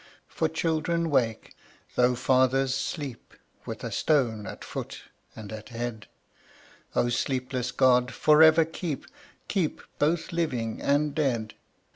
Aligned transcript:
For 0.27 0.49
children 0.49 1.11
wake, 1.11 1.55
though 1.95 2.15
fathers 2.15 2.73
sleep 2.73 3.35
With 3.67 3.83
a 3.83 3.91
stone 3.91 4.47
at 4.47 4.63
foot 4.63 5.03
and 5.35 5.51
at 5.53 5.69
head: 5.69 6.07
O 6.95 7.09
sleepless 7.09 7.71
God, 7.71 8.11
forever 8.11 8.65
keep, 8.65 9.05
Keep 9.47 9.81
both 9.99 10.31
living 10.33 10.81
and 10.81 11.13
dead! 11.13 11.53